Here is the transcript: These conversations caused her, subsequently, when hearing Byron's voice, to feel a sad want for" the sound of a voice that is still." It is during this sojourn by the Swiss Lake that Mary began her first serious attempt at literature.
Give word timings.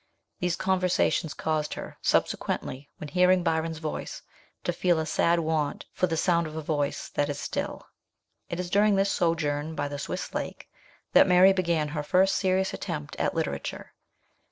These 0.39 0.55
conversations 0.55 1.35
caused 1.35 1.75
her, 1.75 1.95
subsequently, 2.01 2.89
when 2.97 3.09
hearing 3.09 3.43
Byron's 3.43 3.77
voice, 3.77 4.23
to 4.63 4.73
feel 4.73 4.97
a 4.97 5.05
sad 5.05 5.41
want 5.41 5.85
for" 5.93 6.07
the 6.07 6.17
sound 6.17 6.47
of 6.47 6.55
a 6.55 6.61
voice 6.63 7.09
that 7.09 7.29
is 7.29 7.39
still." 7.39 7.85
It 8.49 8.59
is 8.59 8.71
during 8.71 8.95
this 8.95 9.11
sojourn 9.11 9.75
by 9.75 9.87
the 9.87 9.99
Swiss 9.99 10.33
Lake 10.33 10.67
that 11.13 11.27
Mary 11.27 11.53
began 11.53 11.89
her 11.89 12.01
first 12.01 12.37
serious 12.37 12.73
attempt 12.73 13.15
at 13.17 13.35
literature. 13.35 13.93